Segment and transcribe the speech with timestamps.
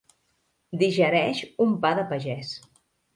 [0.83, 2.55] Digereix un pa de pagès.